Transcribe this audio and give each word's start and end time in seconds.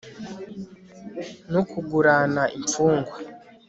no 1.51 1.61
kugurana 1.69 2.43
imfungwa 2.57 3.15